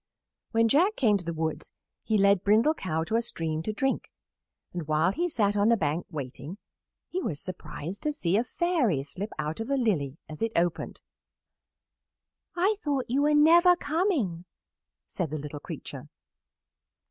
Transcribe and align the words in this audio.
When 0.49 0.67
Jack 0.67 0.95
came 0.95 1.17
to 1.17 1.23
the 1.23 1.31
woods 1.31 1.71
he 2.01 2.17
led 2.17 2.43
Brindle 2.43 2.73
Cow 2.73 3.03
to 3.03 3.17
a 3.17 3.21
stream 3.21 3.61
to 3.61 3.71
drink, 3.71 4.09
and 4.73 4.87
while 4.87 5.11
he 5.11 5.29
sat 5.29 5.55
on 5.55 5.69
the 5.69 5.77
bank, 5.77 6.07
waiting, 6.09 6.57
he 7.07 7.21
was 7.21 7.39
surprised 7.39 8.01
to 8.01 8.11
see 8.11 8.35
a 8.35 8.43
Fairy 8.43 9.03
slip 9.03 9.29
out 9.37 9.59
of 9.59 9.69
a 9.69 9.77
lily 9.77 10.17
as 10.27 10.41
it 10.41 10.53
opened. 10.55 11.01
"I 12.55 12.77
thought 12.81 13.05
you 13.11 13.21
were 13.21 13.35
never 13.35 13.75
coming," 13.75 14.45
said 15.07 15.29
the 15.29 15.37
little 15.37 15.59
creature. 15.59 16.09